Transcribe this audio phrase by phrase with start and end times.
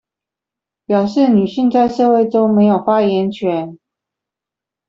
[0.87, 3.77] 表示女性在社會中沒有發言權